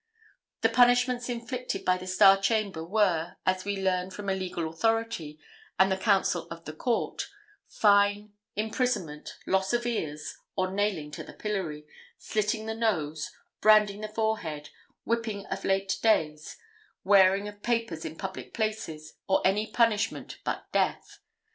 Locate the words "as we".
3.45-3.77